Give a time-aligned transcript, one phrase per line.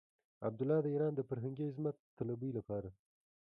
[0.47, 2.89] عبدالله د ايران د فرهنګي عظمت طلبۍ لپاره.